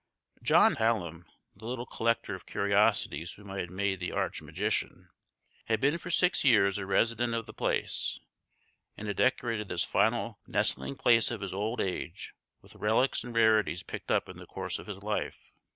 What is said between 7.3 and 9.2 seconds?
of the place, and had